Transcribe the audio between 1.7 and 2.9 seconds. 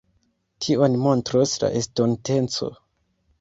estonteco.